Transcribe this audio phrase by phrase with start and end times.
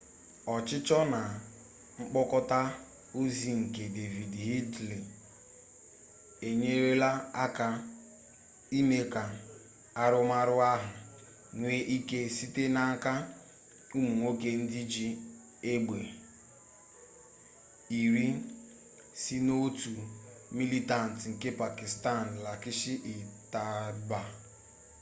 [0.55, 1.21] ọchịchọ na
[2.01, 2.59] mkpokọta
[3.19, 5.03] ozi nke david headley
[6.47, 7.09] enyerela
[7.43, 7.67] aka
[8.77, 9.23] ime ka
[10.03, 10.91] arụmarụ ahụ
[11.59, 13.13] nwee ike site n'aka
[13.97, 15.07] ụmụ nwoke ndị ji
[15.73, 15.99] egbe
[17.99, 18.27] iri
[19.21, 19.91] si n'otu
[20.57, 24.21] militantị nke pakịstan laskhar-e-taiba